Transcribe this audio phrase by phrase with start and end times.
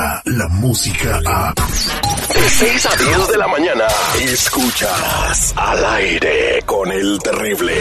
[0.00, 1.54] llega la música a...
[1.54, 3.84] De 6 a 10 de la mañana,
[4.20, 7.74] escuchas al aire con el terrible.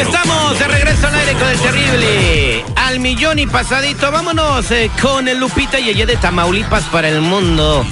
[0.00, 2.64] Estamos de regreso al aire con el terrible.
[2.76, 4.12] Al millón y pasadito.
[4.12, 7.84] Vámonos eh, con el Lupita Yeye de Tamaulipas para el mundo.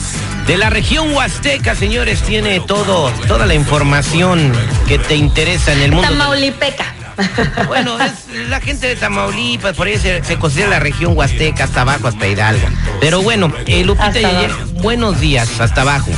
[0.47, 4.53] De la región Huasteca, señores, tiene todo, toda la información
[4.89, 6.09] que te interesa en el mundo.
[6.09, 7.02] Tamaulipeca.
[7.67, 11.83] Bueno, es la gente de Tamaulipas, por ahí se, se considera la región Huasteca, hasta
[11.83, 12.67] abajo, hasta Hidalgo.
[13.01, 14.65] Pero bueno, eh, Lupita abajo.
[14.83, 16.11] buenos días, hasta abajo.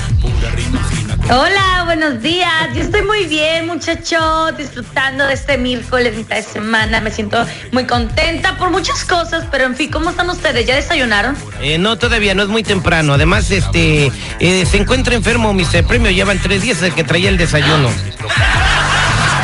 [1.31, 2.51] Hola, buenos días.
[2.75, 7.01] Yo estoy muy bien, muchacho, disfrutando de este miércoles, mitad de semana.
[7.01, 10.67] Me siento muy contenta por muchas cosas, pero en fin, ¿cómo están ustedes?
[10.67, 11.35] ¿Ya desayunaron?
[11.63, 13.15] Eh, no, todavía no es muy temprano.
[13.15, 15.85] Además, este, eh, se encuentra enfermo, Mr.
[15.87, 16.11] Premio.
[16.11, 17.89] Llevan tres días el que traía el desayuno.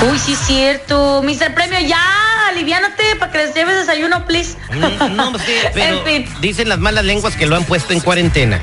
[0.09, 1.23] Uy, sí, es cierto.
[1.23, 1.53] Mr.
[1.55, 2.01] Premio, ya,
[2.49, 4.57] aliviánate para que les lleves desayuno, please.
[4.73, 6.35] Mm, No sé, pero En fin.
[6.41, 8.61] dicen las malas lenguas que lo han puesto en cuarentena.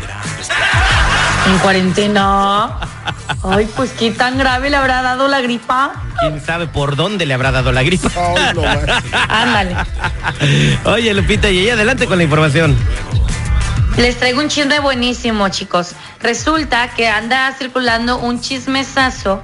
[1.48, 2.80] En cuarentena.
[3.44, 5.94] Ay, pues qué tan grave le habrá dado la gripa.
[6.20, 8.10] ¿Quién sabe por dónde le habrá dado la gripa?
[9.30, 9.76] Ándale.
[10.86, 12.76] Oye, Lupita, y ahí adelante con la información.
[13.98, 15.94] Les traigo un chisme buenísimo, chicos.
[16.22, 19.42] Resulta que anda circulando un chismesazo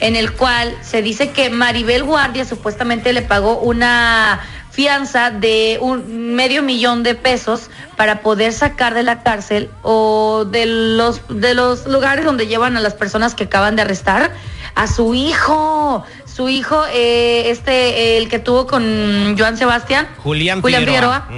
[0.00, 6.34] en el cual se dice que Maribel Guardia supuestamente le pagó una fianza de un
[6.34, 11.86] medio millón de pesos para poder sacar de la cárcel o de los de los
[11.86, 14.32] lugares donde llevan a las personas que acaban de arrestar
[14.74, 16.04] a su hijo.
[16.26, 20.06] Su hijo, eh, este, el que tuvo con Joan Sebastián.
[20.22, 21.28] Julián, Julián Figueroa.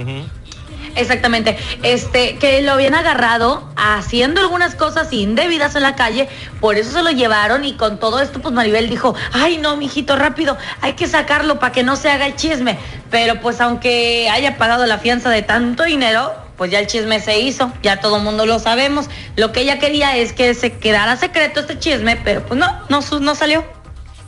[0.95, 6.27] Exactamente, este, que lo habían agarrado haciendo algunas cosas indebidas en la calle,
[6.59, 10.15] por eso se lo llevaron y con todo esto pues Maribel dijo, ay no, mijito,
[10.15, 12.77] rápido, hay que sacarlo para que no se haga el chisme,
[13.09, 17.39] pero pues aunque haya pagado la fianza de tanto dinero, pues ya el chisme se
[17.39, 19.05] hizo, ya todo el mundo lo sabemos,
[19.37, 22.99] lo que ella quería es que se quedara secreto este chisme, pero pues no, no,
[23.21, 23.78] no salió.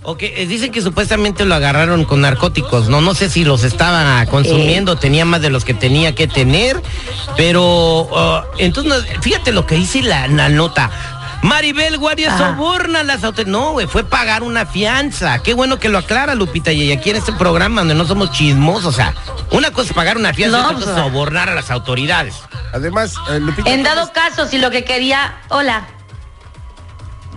[0.03, 4.25] Ok, eh, dicen que supuestamente lo agarraron con narcóticos, no, no sé si los estaba
[4.25, 6.81] consumiendo, tenía más de los que tenía que tener,
[7.37, 10.89] pero uh, entonces, fíjate lo que dice la, la nota.
[11.43, 12.55] Maribel Guardia Ajá.
[12.55, 13.51] soborna a las autoridades.
[13.51, 15.39] No, güey, fue pagar una fianza.
[15.39, 18.85] Qué bueno que lo aclara, Lupita, y aquí en este programa donde no somos chismosos,
[18.85, 19.13] o sea,
[19.51, 22.35] una cosa es pagar una fianza, No, otra cosa es pues, sobornar a las autoridades.
[22.73, 23.69] Además, eh, Lupita.
[23.69, 25.87] En dado caso, si lo que quería, hola.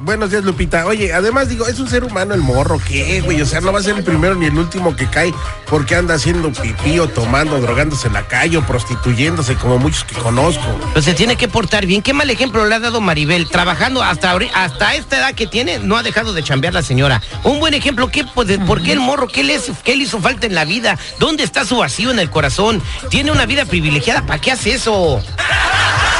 [0.04, 0.84] Buenos días, Lupita.
[0.84, 3.40] Oye, además digo, es un ser humano el morro, ¿qué, güey?
[3.40, 5.32] O sea, no va a ser el primero ni el último que cae
[5.66, 10.14] porque anda haciendo pipí o tomando, drogándose en la calle o prostituyéndose como muchos que
[10.14, 10.62] conozco.
[10.92, 12.02] Pues se tiene que portar bien.
[12.02, 13.48] Qué mal ejemplo le ha dado Maribel.
[13.48, 17.22] Trabajando hasta, hasta esta edad que tiene, no ha dejado de chambear la señora.
[17.42, 18.08] Un buen ejemplo.
[18.08, 19.26] ¿qué, pues, ¿Por qué el morro?
[19.26, 20.98] ¿Qué le, hizo- ¿Qué le hizo falta en la vida?
[21.18, 22.82] ¿Dónde está su vacío en el corazón?
[23.08, 24.26] Tiene una vida privilegiada.
[24.26, 25.22] ¿Para qué hace eso?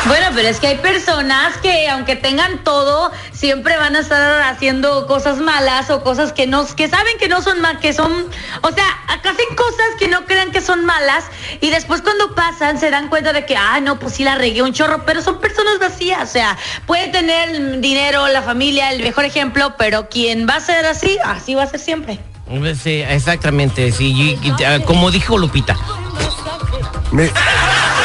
[0.07, 5.07] Bueno, pero es que hay personas que aunque tengan todo, siempre van a estar haciendo
[5.07, 8.71] cosas malas o cosas que no, que saben que no son mal, que son, o
[8.71, 11.25] sea, acá hacen cosas que no crean que son malas
[11.63, 14.61] y después cuando pasan se dan cuenta de que, ah, no, pues sí la regué
[14.61, 19.03] un chorro, pero son personas vacías, o sea, puede tener el dinero, la familia, el
[19.03, 22.19] mejor ejemplo, pero quien va a ser así, así va a ser siempre.
[22.83, 23.91] Sí, exactamente.
[23.91, 25.75] Sí, y- y, ah, como dijo Lupita.
[27.11, 27.31] Me-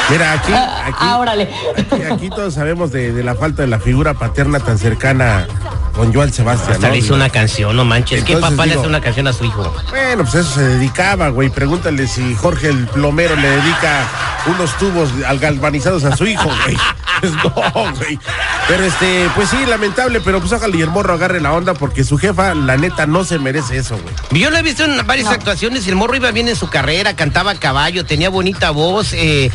[0.10, 1.50] mira, aquí, aquí, Ah, órale.
[1.78, 5.48] aquí, aquí todos sabemos de, de la falta de la figura paterna tan cercana
[5.94, 6.74] con Joan Sebastián.
[6.74, 6.94] Hasta ¿no?
[6.94, 8.24] le hizo una canción, no manches.
[8.24, 9.74] ¿Qué papá le hace una canción a su hijo?
[9.90, 11.50] Bueno, pues eso se dedicaba, güey.
[11.50, 14.08] Pregúntale si Jorge el plomero le dedica
[14.48, 16.78] unos tubos al galvanizados a su hijo, güey.
[17.20, 18.20] Pues no, güey.
[18.68, 22.04] Pero este, pues sí, lamentable, pero pues ojalá y el morro agarre la onda porque
[22.04, 24.42] su jefa, la neta, no se merece eso, güey.
[24.42, 27.16] Yo lo he visto en varias actuaciones y el morro iba bien en su carrera,
[27.16, 29.52] cantaba a caballo, tenía bonita voz, eh,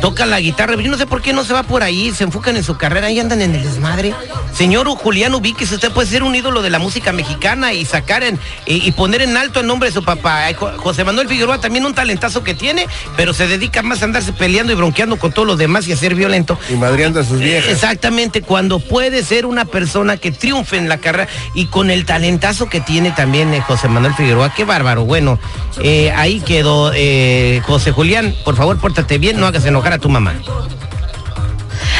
[0.00, 0.76] toca la guitarra.
[0.76, 3.10] Yo no sé por qué no se va por ahí, se enfocan en su carrera
[3.10, 4.14] y andan en el desmadre.
[4.56, 8.38] Señor Julián Ubiques, usted puede ser un ídolo de la música mexicana y sacar en,
[8.66, 10.46] y, y poner en alto el nombre de su papá.
[10.58, 14.32] Jo- José Manuel Figueroa también un talentazo que tiene, pero se dedica más a andarse
[14.32, 16.58] peleando y bronqueando con todos los demás y a ser violento.
[16.70, 17.70] Y a sus viejas.
[17.70, 22.68] Exactamente, cuando puede ser una persona que triunfe en la carrera y con el talentazo
[22.68, 25.04] que tiene también eh, José Manuel Figueroa, qué bárbaro.
[25.04, 25.38] Bueno,
[25.82, 30.08] eh, ahí quedó eh, José Julián, por favor, pórtate bien, no hagas enojar a tu
[30.08, 30.34] mamá.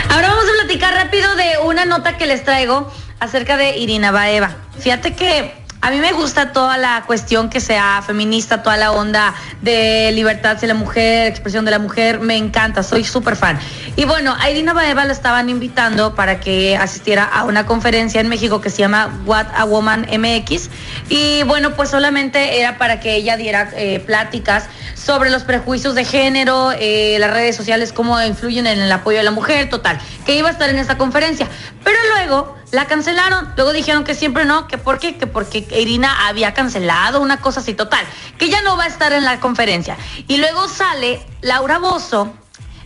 [0.09, 2.91] Ahora vamos a platicar rápido de una nota que les traigo
[3.21, 4.57] acerca de Irina Baeva.
[4.79, 9.35] Fíjate que A mí me gusta toda la cuestión que sea feminista, toda la onda
[9.61, 13.59] de libertad de la mujer, expresión de la mujer, me encanta, soy súper fan.
[13.95, 18.31] Y bueno, a Irina Baeva la estaban invitando para que asistiera a una conferencia en
[18.31, 20.71] México que se llama What a Woman MX.
[21.11, 26.07] Y bueno, pues solamente era para que ella diera eh, pláticas sobre los prejuicios de
[26.07, 30.35] género, eh, las redes sociales, cómo influyen en el apoyo de la mujer, total, que
[30.35, 31.47] iba a estar en esta conferencia.
[31.85, 36.27] Pero luego la cancelaron, luego dijeron que siempre no, que por qué, que porque Irina
[36.27, 38.05] había cancelado una cosa así, total,
[38.39, 39.97] que ya no va a estar en la conferencia.
[40.29, 42.33] Y luego sale Laura Bozo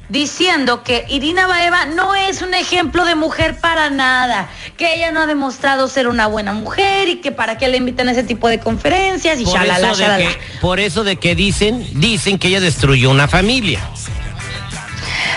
[0.09, 5.21] diciendo que Irina Baeva no es un ejemplo de mujer para nada, que ella no
[5.21, 8.49] ha demostrado ser una buena mujer y que para qué le invitan a ese tipo
[8.49, 10.31] de conferencias y Por shalala, eso, de shalala.
[10.31, 13.81] que, por eso de que dicen, dicen que ella destruyó una familia.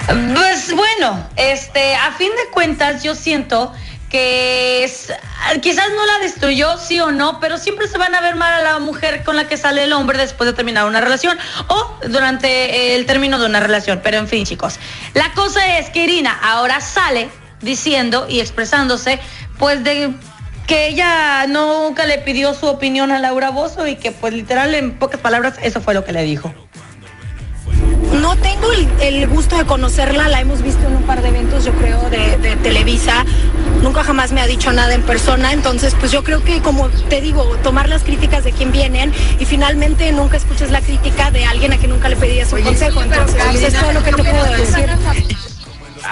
[0.08, 3.72] Pues bueno, este, a fin de cuentas yo siento
[4.12, 5.14] que es-
[5.62, 8.62] quizás no la destruyó, sí o no, pero siempre se van a ver mal a
[8.62, 11.38] la mujer con la que sale el hombre después de terminar una relación
[11.68, 14.02] o durante el término de una relación.
[14.04, 14.80] Pero en fin, chicos,
[15.14, 17.30] la cosa es que Irina ahora sale
[17.62, 19.20] diciendo y expresándose,
[19.58, 20.14] pues de
[20.68, 24.98] que ella nunca le pidió su opinión a Laura Bozo y que pues literal en
[25.00, 26.54] pocas palabras eso fue lo que le dijo.
[28.22, 31.66] No tengo el, el gusto de conocerla, la hemos visto en un par de eventos,
[31.66, 33.26] yo creo, de, de Televisa.
[33.82, 37.22] Nunca jamás me ha dicho nada en persona, entonces pues yo creo que como te
[37.22, 41.74] digo, tomar las críticas de quien vienen y finalmente nunca escuches la crítica de alguien
[41.74, 43.02] a quien nunca le pedías un consejo.
[43.02, 45.51] Entonces, pues, es todo lo que te puedo decir.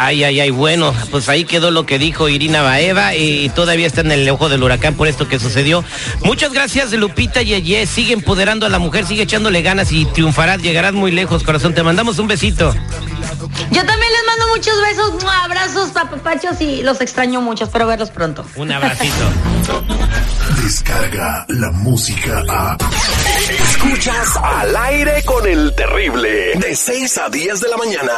[0.02, 4.00] Ay, ay, ay, bueno, pues ahí quedó lo que dijo Irina Baeva y todavía está
[4.00, 5.84] en el ojo del huracán por esto que sucedió.
[6.24, 7.86] Muchas gracias, Lupita Yeye.
[7.86, 11.74] Sigue empoderando a la mujer, sigue echándole ganas y triunfarás, llegarás muy lejos, corazón.
[11.74, 12.74] Te mandamos un besito.
[13.72, 17.66] Yo también les mando muchos besos, abrazos, papapachos y los extraño mucho.
[17.66, 18.46] Espero verlos pronto.
[18.56, 19.14] Un abracito.
[20.64, 22.78] Descarga la música a.
[23.50, 26.54] Escuchas al aire con el terrible.
[26.56, 28.14] De 6 a 10 de la mañana.